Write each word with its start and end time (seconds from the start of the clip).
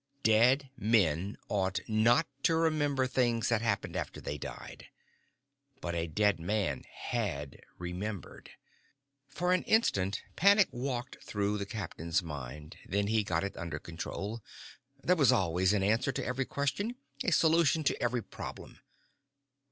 Dead 0.23 0.71
men 0.77 1.37
ought 1.47 1.79
not 1.87 2.25
to 2.41 2.55
remember 2.55 3.05
things 3.05 3.49
that 3.49 3.61
happened 3.61 3.95
after 3.95 4.19
they 4.19 4.35
died. 4.35 4.87
But 5.79 5.93
a 5.93 6.07
dead 6.07 6.39
man 6.39 6.85
had 6.91 7.61
remembered! 7.77 8.49
For 9.29 9.53
an 9.53 9.61
instant 9.65 10.23
panic 10.35 10.69
walked 10.71 11.23
through 11.23 11.59
the 11.59 11.67
captain's 11.67 12.23
mind. 12.23 12.77
Then 12.87 13.05
he 13.05 13.23
got 13.23 13.43
it 13.43 13.55
under 13.55 13.77
control. 13.77 14.41
There 15.03 15.15
was 15.15 15.31
always 15.31 15.71
an 15.71 15.83
answer 15.83 16.11
to 16.13 16.25
every 16.25 16.45
question, 16.45 16.95
a 17.23 17.29
solution 17.31 17.83
to 17.83 18.01
every 18.01 18.23
problem. 18.23 18.79